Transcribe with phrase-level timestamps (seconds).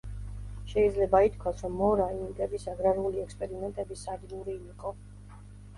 [0.71, 4.99] შეიძლება ითქვას, რომ მორაი ინკების აგრარული ექსპერიმენტების სადგური იყო.